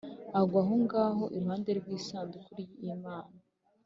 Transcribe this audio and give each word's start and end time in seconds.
agwa 0.39 0.59
aho 0.63 0.73
ngaho 0.83 1.23
iruhande 1.35 1.71
rw’isanduku 1.79 2.53
y’Imana. 2.83 3.33